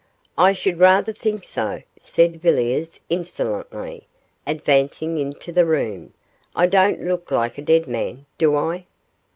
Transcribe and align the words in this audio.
'I 0.35 0.53
should 0.53 0.79
rather 0.79 1.13
think 1.13 1.43
so,' 1.43 1.83
said 2.01 2.41
Villiers, 2.41 3.01
insolently, 3.07 4.07
advancing 4.47 5.19
into 5.19 5.51
the 5.51 5.63
room; 5.63 6.15
'I 6.55 6.65
don't 6.65 7.03
look 7.03 7.29
like 7.29 7.59
a 7.59 7.61
dead 7.61 7.87
man, 7.87 8.25
do 8.39 8.55
I? 8.55 8.87